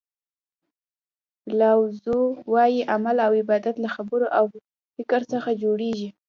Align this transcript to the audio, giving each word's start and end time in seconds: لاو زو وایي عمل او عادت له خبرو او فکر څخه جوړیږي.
لاو 1.59 1.81
زو 2.03 2.17
وایي 2.53 2.81
عمل 2.93 3.17
او 3.27 3.31
عادت 3.51 3.75
له 3.83 3.89
خبرو 3.95 4.27
او 4.37 4.45
فکر 4.97 5.21
څخه 5.33 5.49
جوړیږي. 5.63 6.09